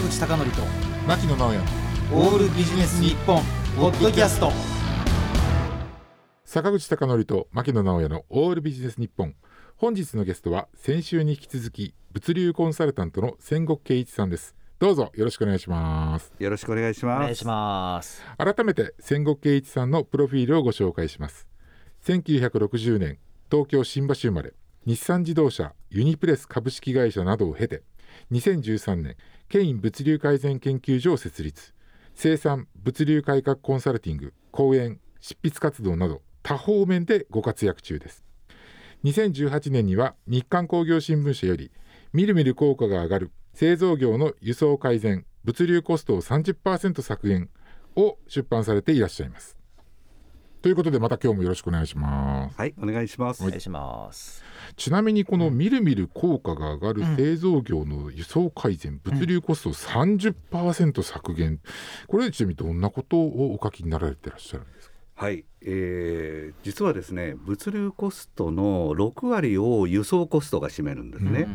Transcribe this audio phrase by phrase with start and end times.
[0.00, 0.62] 坂口孝則と
[1.06, 1.58] 牧野直哉。
[2.14, 3.42] オールビジネス日本
[3.76, 4.50] ポッドキャスト。
[6.46, 9.34] 坂口孝則と牧野直哉のオールビジネス日本。
[9.76, 14.54] 本日のゲストは先週に引き続き物流コンサルタントの千石圭一さんです。
[14.78, 16.32] どうぞよろしくお願いします。
[16.38, 17.18] よろしくお願いします。
[17.18, 18.22] お願いします。
[18.38, 21.46] 改めて千石圭一さんのプロフィールをご紹介します。
[22.06, 23.18] 1960年
[23.50, 24.54] 東京新橋生まれ。
[24.86, 27.82] 日産自動車ユニプレス株式会社などを経て
[28.32, 29.16] 2013年
[29.48, 31.74] ケイン物流改善研究所を設立。
[32.14, 38.24] 生産物流改革コンサルティング講演執筆活動など多方面でご活躍中です。
[39.04, 41.70] 2018年には日刊工業新聞社より
[42.12, 47.48] みるみる効果が上がる製造業の輸送改善物流コストを30%削減
[47.96, 49.59] を出版されていらっしゃいます。
[50.62, 52.56] ということでまた今日もよろしくお願いします。
[52.58, 53.42] はい、お願いします。
[53.42, 54.44] お願いします。
[54.76, 61.60] ちなみにこのみるみる効果が上がる製造業の輸送改善、物流コストを30%削減。
[62.06, 64.94] これちなみにどんなことをお書きになられてらっしゃるんですか？
[65.14, 71.48] はい、えー実はですね、物流コストの6割を輸送コストが占めるんですね。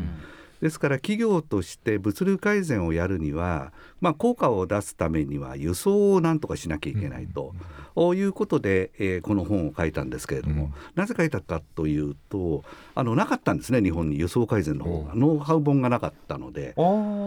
[0.65, 3.71] ですから企業として物流改善をやるには、
[4.01, 7.53] まあ、効果を出すためには輸送をなんとかしなきゃいけないと、
[8.15, 10.73] いうことで、えーこの本を書いたんですけれども、うん。
[10.95, 12.63] なぜ書いたかというと
[12.95, 15.13] あのなかったんですね日本に輸送改善の方が。
[15.13, 16.73] うノウハウ本がなかったので。
[16.77, 16.83] ああ、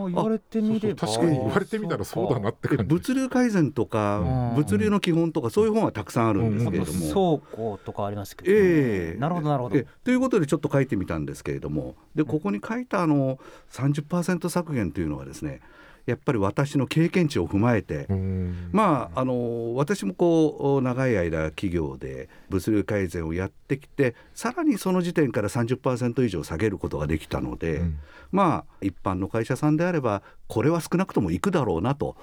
[0.09, 1.07] 言われてみれば。
[1.07, 2.85] 確かに言われてみたらそうだなって感じ。
[2.85, 4.57] 物流改善とか、うん。
[4.57, 7.41] 物流の基本とかそういう本はたくさんあるんですけれども。
[7.41, 9.21] 倉庫とかありますけど、ええ。
[9.21, 9.77] なるほどなるほど。
[9.77, 9.87] え。
[10.03, 11.95] ということでちょっと書いてみたんですけれども。
[12.15, 13.28] でここに書いたあの
[13.71, 15.61] 30%削減というのはですね
[16.09, 27.99] やっぱり私の経験値を踏まえて、うんまああの私もこう長い間企業で物流改善をやってきてさらにその時点から30%以上下げることができたので、うん
[28.31, 32.15] まあ一般の会社さんであればこれは少なくともいくだろうなと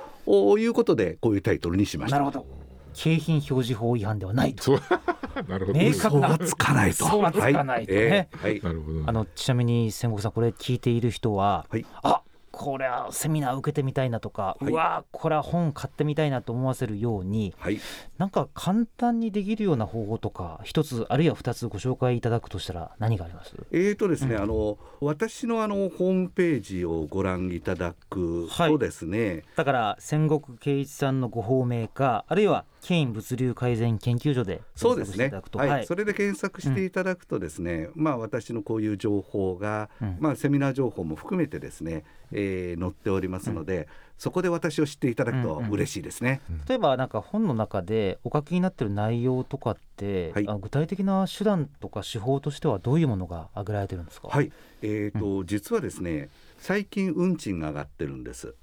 [0.60, 2.18] いうことでこういうタイトルにしました。
[2.18, 2.65] なるほど。
[2.96, 4.80] 景品表示法違反ではないと。
[5.48, 5.80] なるほど。
[5.80, 7.06] 明確なつかないと。
[7.06, 8.30] 嘘はつかないとね。
[8.32, 8.62] はい。
[8.62, 11.86] なるほどあのちなみに千石さんこれ聞いている人は、はい。
[12.04, 12.22] あ
[12.58, 14.72] これはセミナー受けてみたいなとか、はい。
[14.72, 17.80] うわこれは本買ってみたいなと思わせるようにはい。
[18.18, 23.54] なんか簡単にできるような方法とか一つあるいは二つご紹介いただくとしたら何があります？
[23.72, 24.42] えーとですね、うん。
[24.42, 35.32] あの私のあのホームページをご覧いただくとですね、だから戦国圭一さんのご法名かあるいはケイン物流改善研究所でそうですね。
[35.32, 35.60] 検索していただくと。
[35.60, 35.86] はい。
[35.86, 40.18] それで検索していただくとですね、まあ私のこういう情報が、うん。
[40.20, 43.88] まあセミナー情報も含めてですね、えー載っておりますので、
[44.18, 46.42] そこで私を知っていただくとうんうん嬉しいですね。
[46.70, 50.46] 例えばなんか本の中でお書きになってる内容とかって、はい。
[50.48, 54.28] あ具体的な手段とか手法としてはどういうものが挙げられてるんですか？
[54.28, 56.30] はい、えーと実はですね
[56.60, 58.54] 最近運賃が上がってるんです。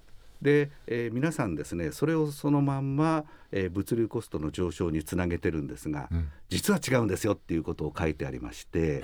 [0.43, 6.29] で、えー皆さんですねそれをそのまんま、えー物流コストの上昇につなげてるんですが、うん。
[6.49, 9.03] 実は違うんですよっていうことを書いてありまして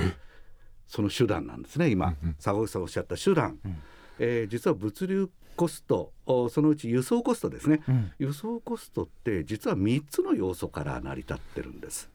[0.86, 2.36] その手段なんですね今、うんうん。
[2.38, 3.76] 坂口さんおっしゃった手段、うん。
[4.18, 7.80] えー実は物流コストおそのうち輸送コストですね。
[7.88, 8.12] うん。
[8.18, 12.10] 輸送コストって実は3つの要素から成り立ってるんです。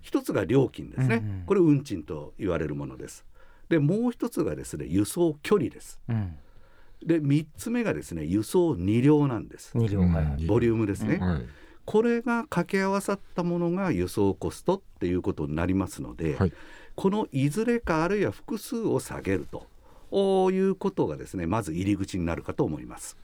[0.00, 1.42] 一つが料金ですね、うんうん。
[1.46, 3.24] これ運賃と言われるものです。
[3.68, 5.98] でもう一つがですね輸送距離です。
[6.08, 6.36] うん
[7.02, 9.72] で3つ目がですね輸送二両なんです。
[9.74, 10.46] 二両はい。
[10.46, 11.46] ボリュームですね、はい。
[11.84, 16.52] これが掛け合わさったものが輸送コストっていうことになりますので、はい。
[16.94, 19.66] このいずれかあるいは複数を下げると
[20.10, 23.16] こういうことがですねまず入り口になるかと思います。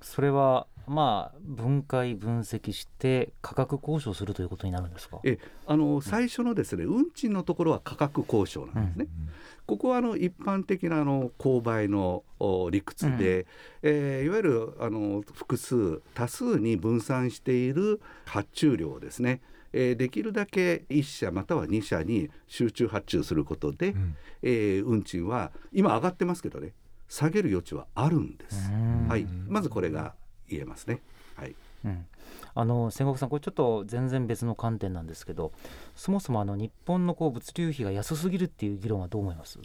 [0.00, 5.20] それはまあ分解分析して価格交渉するということになるんですか？
[5.24, 9.06] えあの最初のですね運賃のところは価格交渉なんですね。
[9.66, 13.46] ここはあの一般的なあの購買のお理屈で、
[13.82, 24.16] えーいわゆるあの複数多数に分散している発注量をですね、えーできるだけ1社または2社に集中発注することで、うん。
[24.42, 26.72] えー運賃は今上がってますけどね
[27.10, 28.70] 下げる余地はあるんです。
[28.72, 29.08] うん。
[29.08, 30.14] はい、まずこれが
[30.48, 31.02] 言えますね。
[31.36, 31.54] はい。
[31.84, 32.06] うん。
[32.54, 35.52] あの千石さんこれちょっと全然別の観点なんですけど
[35.96, 39.58] そもそもあの日本のこう物流費が安すぎるっていう議論はどう思います？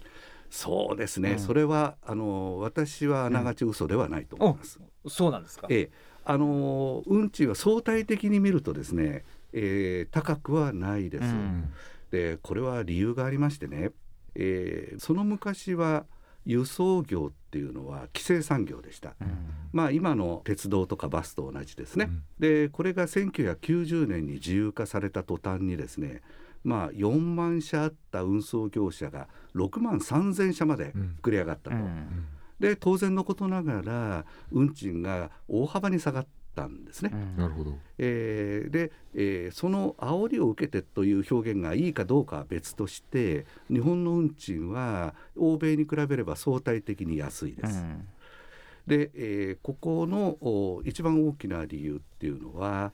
[0.49, 1.39] そうですね、うん。
[1.39, 4.79] それはあの私はあながち嘘ではないと思います。
[5.07, 5.67] そうなんですか？
[5.69, 5.91] ええ、
[6.23, 11.23] あの運賃は相対的に見るとですね、えー高くはないです。
[11.23, 11.71] うん。
[12.11, 13.91] でこれは理由がありましてね、
[14.35, 16.05] えーその昔は
[16.45, 19.15] 輸送業っていうのは規制産業でした。
[19.21, 19.27] うん
[19.73, 22.05] まあ今の鉄道とかバスと同じですね。
[22.05, 26.21] うんでこれが1990年に自由化された途端にですね
[26.63, 31.75] まあ4万社あった運送業者が6万3,000社までうん膨れ上がったと。
[31.75, 32.27] うん
[32.59, 37.11] で当然のことながら運賃が大幅に下がったんですね。
[37.13, 37.77] うんなるほど。
[37.97, 47.79] えーで、えーその煽りを受けてという表現がいいかどうかは別として日本の運賃は欧米に比べれば相対的に安いです。
[47.79, 48.07] うん
[48.87, 52.93] で、えーここのお一番大きな理由っていうのは、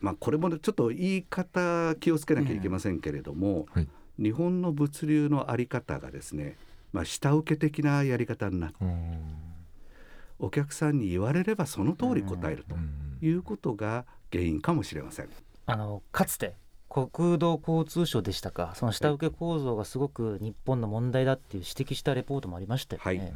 [0.00, 3.88] まあ、これもねちょっと言い方気をつけなきゃいけませんけれども、はい
[4.18, 6.56] 日本の物流の在り方がですね、
[6.92, 8.72] まあ、下請け的なやり方にな
[10.38, 15.28] お客さんに言われればその通り答えるとうんいうことが原因かもしれません。
[15.66, 16.54] あのかつて
[16.88, 23.04] 国土交通省でしたかその下請け構造がすごく日本の問題だっていう指摘したレポートもありましたよね。
[23.04, 23.32] はい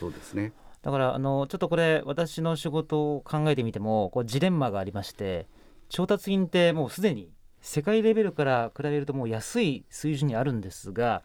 [0.00, 0.52] そうですね
[0.82, 5.46] だからあのちょっとこれ私の仕事を考えてみてもこうジレンマがありまして
[5.88, 7.30] 調達品ってもうすでに
[7.60, 11.22] 世界レベルから比べるともう安い水準にあるんですが、ま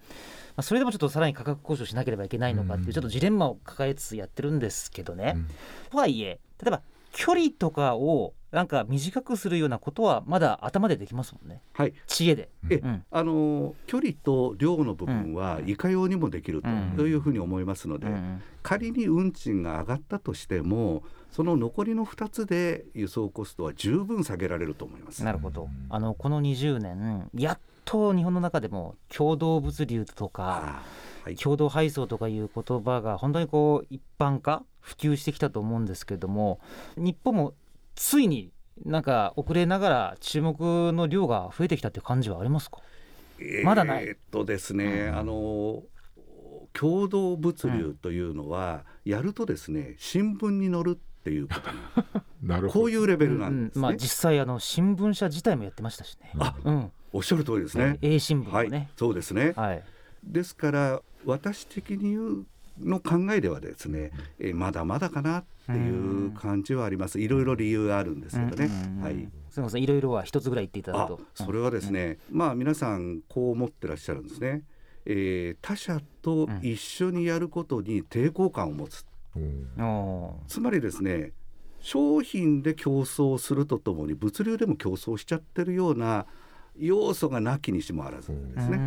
[0.57, 2.93] あ、それでもちょっとさらに価格交渉しなければいけないのかっていううん。
[2.93, 5.33] ちょっとジレンマを抱えつつやってるんですけどね。
[5.35, 5.47] うん。
[5.91, 11.61] とはいえ例えば距離とかをなんか短くするようなことはまだ頭でできますもんね。
[11.73, 11.93] はい。
[12.05, 12.49] 知恵で。
[12.69, 13.03] えうん。
[13.09, 17.07] あの距離と量の部分はいかようにもできるとうん。
[17.07, 25.21] いうふうに思いますので、うん仮に運賃が上がったとしてもその残りの2つで輸送コストは十分下げられると思います。
[25.25, 25.67] なるほど。
[25.89, 30.43] あのこの20年やっと日本の中でも共同物流とか
[31.23, 36.59] はい共同配送とかいう言葉が本当にこう一般化普及してきたと思うんですけれども
[36.97, 37.53] 日本も
[37.95, 38.51] ついに
[38.85, 42.79] なんか遅れながら注目の量が増えてきたっていう感じはありますか
[43.63, 45.83] まだないえっとですね、うんあの
[46.73, 51.69] 共同物流というのは、やるとですね新聞に載るっていうこと
[52.41, 52.79] なるほど。
[52.81, 53.81] こういうレベルなんですね。
[53.81, 56.31] まあ、実際あの新聞社自体もやってましたしね。
[56.39, 57.99] あうん、おっしゃる通りですね。
[58.01, 59.53] A 新聞はいそうですね。
[59.55, 59.83] はい、
[60.23, 62.45] ですから私的に言う
[62.81, 67.19] の考えではですね、えーまだまだかなっていう感じはあります。
[67.19, 68.65] いろいろ理由があるんですけどね。
[68.65, 69.29] うんうんうんはい。
[69.51, 71.21] すみませんいろいろは一つぐらい言っていただあくと。
[71.35, 74.63] それはですね、まあ皆さんこう思ってらっしゃるんですね。
[75.05, 79.05] えー他社と一緒にやることに抵抗感を持つ。
[79.35, 79.67] うん
[80.47, 81.31] つまりですね
[81.79, 86.25] 商品で競争するとともに物流でも競争しちゃってるような
[86.77, 88.77] 要素がなきにしもあらずでーすね。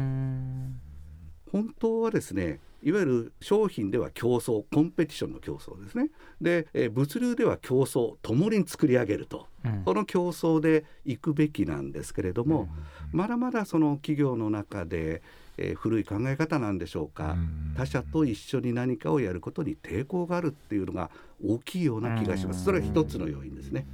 [1.51, 6.11] 本当はですねいわゆる商品では競争コンペティションの競争ですね。
[6.41, 9.47] で、えー物流では競争共に作り上げると。
[9.65, 9.83] うん。
[9.85, 12.69] この競争で行くべきなんですけれども、
[13.11, 15.23] まだまだその企業の中で、
[15.57, 17.75] えー古い考え方なんでしょうか、うん。
[17.77, 21.11] 他社と一緒に何かをやることに抵抗があるっていうのが
[21.45, 22.63] 大きいような気がします。
[22.63, 23.87] それは一つの要因ですね。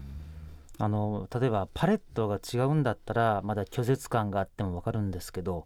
[0.82, 5.64] あの例えばパレットが違うんだったらまだ拒絶感があっても分かるんですけど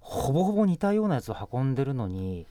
[0.00, 2.46] ほぼほぼ似たようなやつを運んでるのに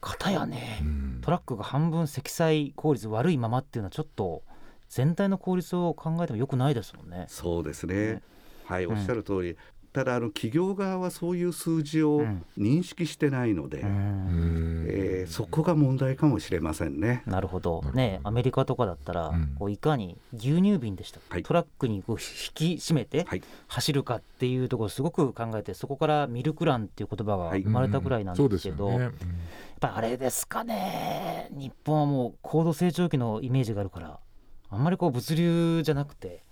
[0.00, 4.42] 片やねうんトラックが半分積載効率悪いままっていうのはちょっと
[4.88, 7.26] 全体の効率を考えてもよくないですもんね。
[7.28, 8.14] そうですね。
[8.14, 8.22] ね
[8.64, 9.56] はい、うんおっしゃる通り。
[9.96, 12.44] ただあの企業側はそういう数字をうん。
[12.58, 13.88] 認識してないので、うん。
[13.88, 14.86] うん。
[14.90, 17.22] えーそこが問題かもしれませんね。
[17.26, 17.82] なるほど。
[17.94, 19.56] ねアメリカとかだったら、うん。
[19.58, 21.42] こういかに牛乳瓶でした、はい。
[21.42, 29.38] トラックにこう引き締めてはい、走るかっていうところをすごく考えてそこからミルクランっていう言葉が生まれたぐらいなんですけど、やっそうですよね。
[29.80, 31.48] ぱあれですかね。
[31.52, 34.20] 日本はもう高度成長期のイメージがあるから
[34.68, 36.42] あんまりこう物流じゃなくて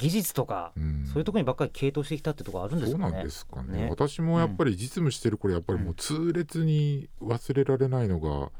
[0.00, 1.04] 技術とか、うん。
[1.06, 3.12] そういうところにばっかり傾倒してきたってところあるんですそうかね。
[3.12, 3.82] なんですかね。
[3.84, 3.88] ね。
[3.90, 8.50] 私もやっぱり実務してる頃やっぱりもう痛烈に忘れられないのが、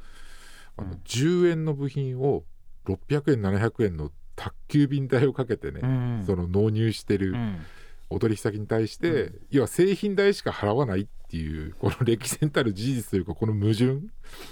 [0.77, 1.01] あのうん。
[1.07, 2.45] 10円の部品を
[2.87, 6.25] 600円700円の宅急便代をかけてね、うん。
[6.27, 7.61] その納入してるうん。
[8.11, 14.01] お取引先に対して、う要は製品代しか払わないっていうこの歴然たる事実というかこの矛盾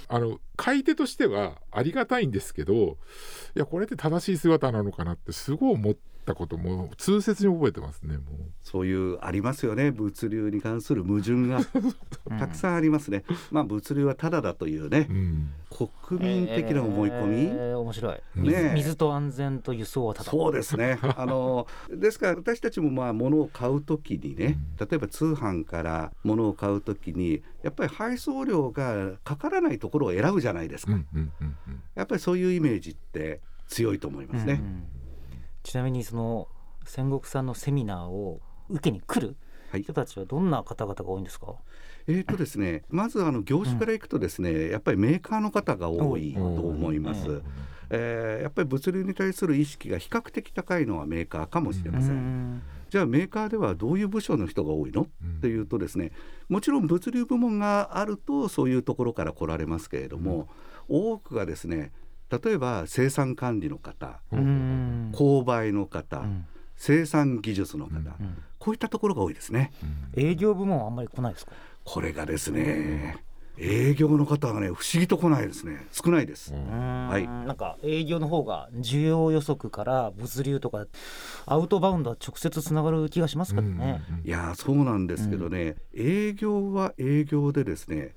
[0.07, 5.95] あの買い手としてはありがたいんですけどいやこれって正しい姿なのかなってすごい思っ
[6.25, 8.25] たことも痛切に覚えてますねもう。
[8.61, 9.91] そういうありますよね。
[9.91, 11.61] 物流に関する矛盾が
[12.37, 13.23] たくさんありますね。
[13.51, 17.41] まあ物流はただだというねう、ん国民的な思い込み。
[17.45, 20.99] えー面白い、ね水水と安全と輸送はただそうですね。
[21.17, 30.93] あのですから私たちもまあ物を買うときにね、例えば通販から物を買うときにやっぱり配送料がかからないところを選ぶじゃないですか。
[30.93, 34.53] うんうんうんうんやっぱりそういうイメージって強いと思いますね。
[34.53, 34.83] うん
[35.63, 36.47] ちなみにその
[36.85, 39.35] 戦国さんのセミナーを受けに来る
[39.71, 41.53] はい人たちはどんな方々が多いんですか、
[42.07, 47.29] えーとですね、まずあの業種からいくとですね、やっぱりメーカーの方が多いと思います。
[47.29, 47.43] うん
[47.91, 52.61] えーやっぱり物流に対する意識が比較的高いのはメーカーかもしれません。
[52.89, 55.07] じゃあメーカーではどういう部署の人が多いの？
[55.23, 55.37] うん。
[55.37, 56.11] っていうとですね
[56.47, 60.49] もちろん物流部門があるとそういうところから来られますけれども、
[60.87, 61.91] 多くがですね
[62.29, 64.39] 例えば生産管理の方うん。
[64.39, 66.45] うん購買の方、うん。
[66.75, 67.97] 生産技術の方、うん。
[67.97, 68.43] うん。
[68.59, 69.71] こういったところが多いですね。
[70.15, 70.23] うん。
[70.23, 71.51] 営業部門はあんまり来ないですか？
[71.83, 73.17] これがですね
[73.61, 76.53] 営業の方がね不思議と来ないですね少ないです。
[76.53, 80.85] うんはいなんか営業の方が需要予測から物流とか
[81.45, 83.75] アウトバウンドは直接つながる気がしますけどね。
[84.07, 88.15] うんうんうんいやーそうなんですけどね、営業は営業でですね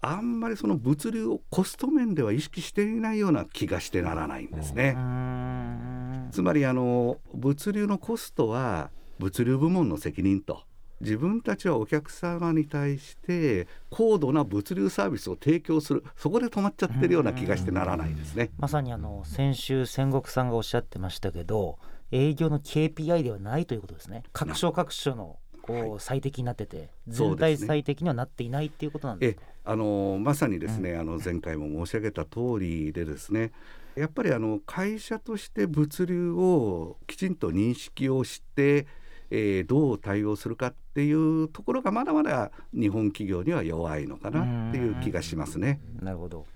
[0.00, 4.92] あんまりその物流をコスト面では意識していないような気がしてならないんですうね。
[4.92, 10.62] んつまりあの物流のコストは物流部門の責任と
[11.02, 16.04] 自分たちはお客様に対して高度な物流サービスを提供する。
[16.16, 18.50] そこで止まっちゃってるような気がしてならないですね。
[18.58, 21.78] まさにあの先週仙国さんがおっしゃってましたけど
[22.12, 24.22] 営業の KPI ではないということですね。
[24.32, 33.52] 各所各所のこう最適になってて全体最適にはなっていないっていうことなんですえかあのまさにですね、あの前回も申し上げた通りでですね
[33.94, 38.86] やっぱりあの会社として物流をきちんと認識をして、
[39.34, 45.80] えーどう対応するかっていうところがまだまだ日本企業には弱いのかなっていう気がしますね。
[46.02, 46.46] なるほど。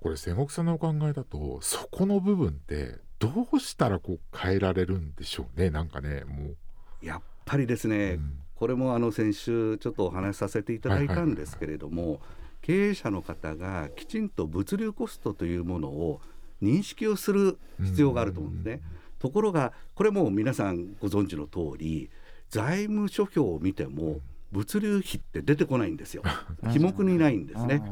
[0.00, 5.70] これ仙北さんのお考えだとそこの部分ってどうしたらこう変えられるんでしょうね？
[5.70, 6.56] なんかねもう、
[7.04, 8.38] やっぱりですね、うん。
[8.54, 12.20] これもあの先週ちょっとお話しさせていただいたんですけれども、
[12.62, 16.20] 経営者の方がきちんと物流コストというものを
[16.62, 18.82] 認識をする必要があると思うんですね。
[19.18, 22.10] ところがこれもう皆さんご存知の通り
[22.50, 24.20] 財務諸表を見ても
[24.52, 26.22] 物流費って出てこないんですよ。
[26.62, 27.82] 費目にないんですね。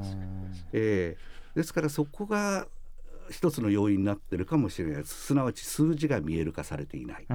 [0.72, 2.68] えーですからそこが
[3.30, 7.26] 一つの要因になってるかもしれないですすなわち数字が見える化されていない。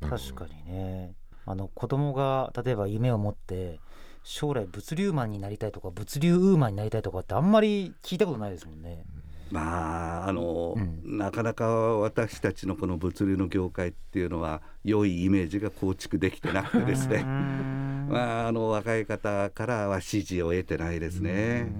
[0.00, 3.80] 確かにねあの子供が例えば夢を持って
[4.22, 9.04] 将来物流マンになりたいとか物流ウーマンになりたいとかってあんまり聞いたことないですもんね。
[9.50, 11.18] まああの、うん。
[11.18, 21.72] なかなか私たちのこの物流の業界っていうのは良いイメージが構築できてなくてですね、まあ、あの若い方からは支持を得てないですね。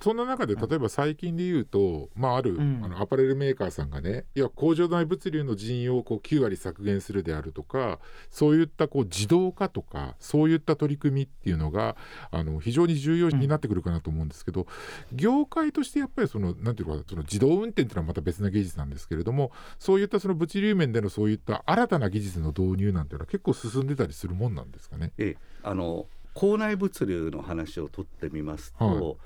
[0.00, 2.80] そんな中で例えば最近で言うと、まあ、ある、うん。
[2.82, 7.98] あのアパレルメーカーさんがねいや工場内物流の人員をこう9割削減するであるとか
[8.30, 11.96] そういったこう自動化とかそういった取り組みっていうのが
[12.30, 14.66] あの非常に重要になってくるかなと思うんですけど、
[15.12, 25.12] 業界としてやっぱりそのなんていうかその自動運転っていうのはまた別な技術なんですけれどもそういったその物流面でのそういった新たな技術の導入なんていうのは結構進んでたりするもんなんですかね？
[25.18, 25.36] ええ。
[25.62, 29.16] あの校内物流の話を取ってみますと、はい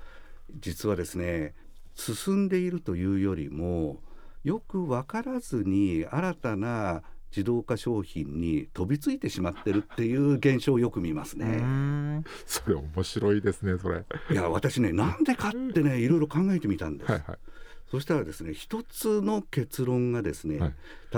[0.50, 1.54] 実はですね
[1.94, 4.00] 進んでいるというよりも
[4.42, 11.46] よく分からずに新たな自動化商品に飛びついてしまってるっていう現象をよく見ますね。
[11.46, 14.04] うんそれ面白いですねそれ。
[14.30, 17.10] いや私ねなんでかってねいろいろ考えてみたんです。
[17.10, 17.38] はいはい
[17.90, 20.74] そしたらですね一つの結論がですね、はい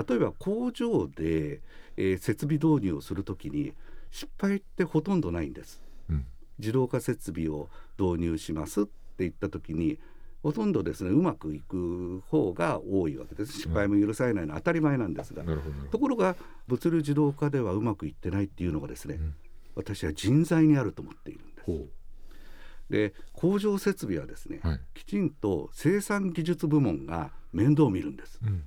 [0.07, 1.61] 例えば工場で、
[1.97, 3.73] えー設備導入をするときに
[4.11, 5.81] 失敗ってほとんどないんです。
[6.09, 6.25] うん
[6.59, 7.69] 自動化設備を
[7.99, 8.85] 導入しますっ
[9.17, 9.99] て言った時に
[10.43, 13.53] ほとんどですねうまくいく方が多いわけです。
[13.53, 15.71] 失敗も許されないのは当たり前なんですが、なるほど。
[15.71, 16.35] なるほどところが
[16.67, 19.35] 物流自動化ではうまくいってないっていうのがですね、ん。
[19.75, 21.65] 私は人材にあると思っているんです。
[21.65, 21.87] ほ
[22.89, 24.79] で工場設備はですね、うはい。
[24.93, 28.39] きちんと生産技術部門が面倒を見るんです。
[28.43, 28.63] うん。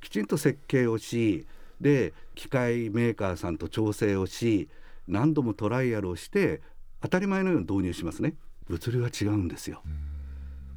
[0.00, 1.46] きちんと設計をし
[1.80, 4.68] で機械メーカーさんと調整をし
[5.06, 6.60] 何度もトライアルをして
[7.00, 8.34] 当たり前のように導入しますね
[8.70, 9.82] 物流は違うんですよ。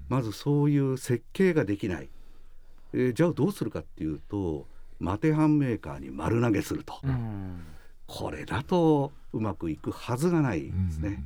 [0.10, 2.10] まずそういう設計ができない、
[2.94, 4.68] えーじゃあどうするかっていうと
[5.00, 7.64] マテハンメーカーに丸投げすると、うん。
[8.06, 11.24] これだとうまくいくはずがないですね、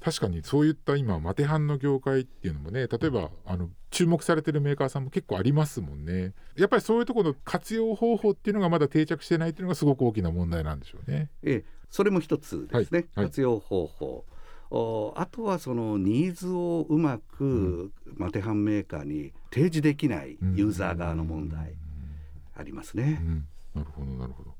[0.00, 6.32] 確かにそういった今マテハンの業界っていうのもね例えばあの注目されてるメーカーさんも結構ありますもんね。
[6.56, 11.30] やっぱりそういうところの活用方法っていうのがまだ定着してないっていうのがすごく大きな問題なんでしょうね。
[11.42, 13.26] ええそれも一つですね、はいはい。
[13.26, 14.06] 活用方法。
[14.06, 14.24] お
[15.16, 21.74] あとはそのニーズをうまくマテハンメーカーに提示できないユーザー側の問題
[22.56, 23.20] ありますね。
[23.22, 24.54] うん、なるほどなるほど。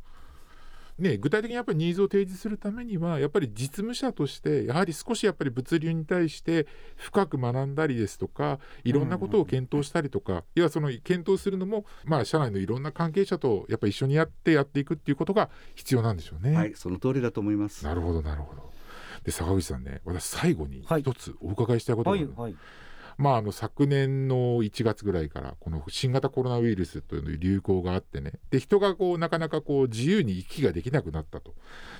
[0.98, 6.66] ね、具体的にやっぱりニーズを提示するためにはやっぱり実務者としてやはり少しやっぱり物流に対して
[6.96, 16.54] 深く学んだりですとかいろんなことを検討したりとか、要はその検討するのもまあ社内のいろんな関係者とやっぱり一緒にやってやっていくっていうことが必要なんでしょうね。
[16.54, 17.84] はい、その通りだと思います。
[17.84, 18.71] なるほどなるほど。
[19.24, 21.02] で坂口さんね私最後にはい。
[21.02, 22.56] 一つお伺いしたいことがある、はいはい。
[23.18, 28.32] まあ、あの昨年の1月ぐらいからこの新型コロナウイルスという流行があってね。
[28.50, 31.54] で人がこうなかなかこう自由に行き来ができなくなったと。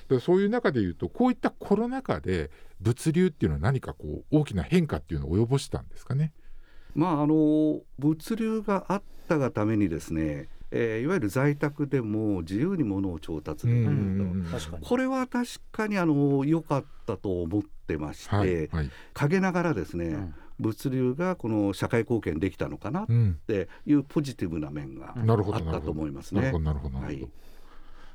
[0.09, 2.49] でそういう中でいうとこういったコロナ禍で
[2.81, 6.33] 物流っていうのは何かこう大きな変化っていうのを及ぼしたんですかね？
[6.95, 23.05] まああの物流があったがためにですねえー、いわゆる在宅でも自由に物を調達できると、これは確かにあの良かったと思ってまして、はいはい、陰ながらですね、うん、物流がこの社会貢献できたのかなっ
[23.47, 26.41] ていうポジティブな面があったと思いますね。
[26.41, 26.97] なるほどなるほど。
[26.97, 27.27] はい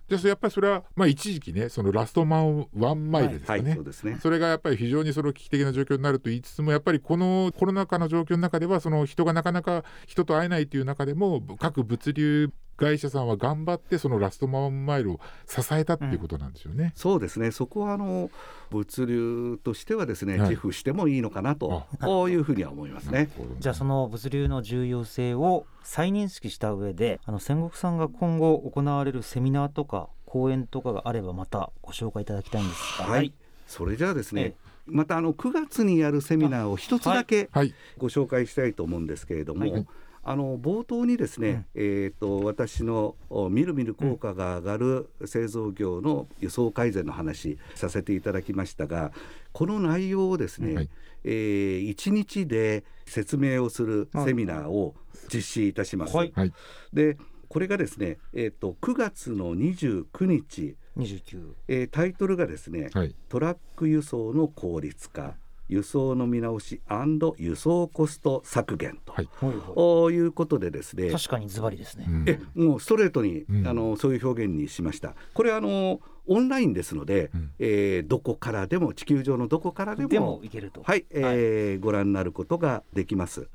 [0.08, 3.60] でやっぱりそれは、まあ、一時期ねそのラストマンワンマイルですかね。
[3.60, 3.68] はい。
[3.78, 4.18] はい、そそね。
[4.20, 16.84] それがやっぱり非常にその危機的な状況になると言いつつもやっぱりこのコロナ禍の状況の中ではその人がなかなか人と会えないという中でも各物流会社さんは頑張ってそのラストマンマイルを支えたっていうことなんですよね。
[16.84, 17.50] うん、そうですね。
[17.50, 18.30] そこはあの
[18.70, 23.28] 物流としてはですね、はい、自負してもいいのかなとこういうふうには思いますね。
[23.58, 33.06] じゃあその物流の重要性を再認識した上であの戦国さんが今後行われるセミナーとか講演とかがあればまたご紹介いただきたいんですが。
[33.06, 33.32] はい、
[33.66, 34.54] それじゃあですね、ええ。
[34.86, 37.50] またあの9月にやるセミナーを一つだけ
[37.98, 39.86] ご紹介したいと思うんですけれども、はいはい
[40.30, 43.16] あの冒頭にですね、うん、えーと、私の
[43.50, 49.10] みるみる効果が上がる製造業の輸送改善の話させていただきましたが
[49.52, 50.90] この内容をですね、はい、
[51.24, 54.94] えー、1日で説明をするセミナーを
[55.32, 56.14] 実施いたします。
[56.14, 56.32] はい、
[56.92, 57.16] で
[57.48, 60.76] これがですね、えーと、9月の29日。
[60.98, 65.36] 29、えー、タイトルがですね、はい、トラック輸送の効率化
[65.68, 66.80] 輸送の見直し
[67.36, 75.14] 輸送コスト削減と、はい、いうことでですね確かにズバリですね、えもうストレートに、うん、あのそういう表現にしました。
[75.34, 80.82] これあのオンラインですので、うん、えー、どこからでも地球上のどこからでもでもいけると。
[80.82, 83.48] はい、えー、ご覧になることができます。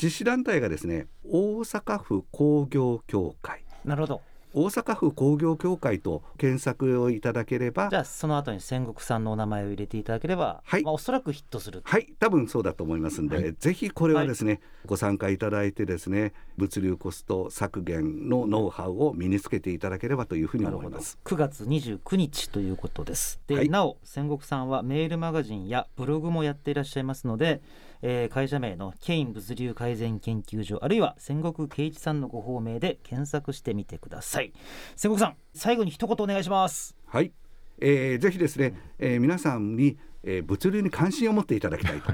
[0.00, 3.64] 実施団体がですね大阪府工業協会。
[3.84, 4.20] なるほど
[4.54, 10.82] 大阪府工業協会と検索をいただければじゃあその後に戦国さんのお名前を入れていただければ、はい。
[10.82, 11.82] まあ、おそらくヒットする。
[11.84, 12.08] はい。
[12.18, 21.18] 多分そうだと思いますんで、はい、ぜひこれはですね、はい、ご参加いただいてですね物流コスト削減のノウハウを身につけていただければというふうに思います。
[21.24, 23.40] 9月29日ということです。
[23.46, 27.60] で、はい、なお戦国さんはメールマガジンやブログもやっていらっしゃいますので
[28.02, 34.52] えー、会社名のケイン物流改善研究所あるいは戦国圭一さんのご方名で検索してみてください。
[34.96, 36.96] 戦国さん最後に一言お願いします。
[37.06, 37.32] はい、
[37.80, 42.12] えー、ぜひですね、えー、皆さんにえー、物流に関心を持っていただきたいと。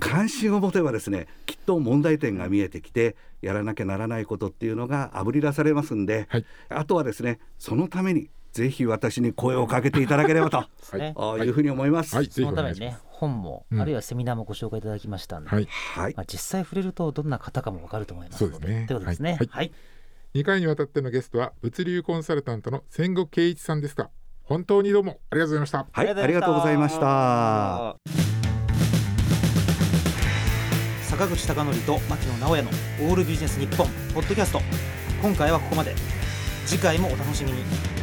[0.00, 10.60] 関心を持てばですねきっと問題点が見えてきてやらなきゃならないことっていうのがあぶり出されますんで、はい、あとはですねそのためにぜひ私に声をかけていただければと、
[10.96, 12.14] ね、 あいうふうに思います。
[12.14, 15.60] はい、そのためにね本も、うん、あるいはセミナーもご紹介いただきましたので、は
[16.08, 18.54] い、まあ、実際触れるとどんな方かもわかると思いますので。
[18.54, 18.86] そうですね。
[18.86, 19.36] ということですね。
[19.38, 19.48] はい。
[19.50, 19.72] はい、
[20.34, 24.10] 2回にわたってのゲストは物流コンサルタントの千国圭一さんでした。
[24.42, 25.86] 本当にどうもありがとうございました。
[25.92, 27.96] はい、ありがとうございました。
[31.02, 32.70] 坂口孝則と牧野直哉の
[33.02, 34.60] オールビジネス日本ポッドキャスト。
[35.22, 35.94] 今回はここまで。
[36.66, 38.01] 次回もお楽しみに。